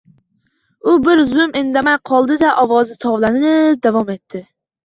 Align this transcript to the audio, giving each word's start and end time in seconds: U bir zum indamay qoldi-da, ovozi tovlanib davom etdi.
U 0.91 0.95
bir 1.07 1.19
zum 1.33 1.53
indamay 1.61 1.97
qoldi-da, 2.11 2.49
ovozi 2.65 2.99
tovlanib 3.07 3.81
davom 3.89 4.11
etdi. 4.19 4.47